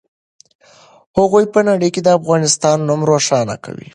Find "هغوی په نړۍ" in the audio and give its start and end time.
1.17-1.89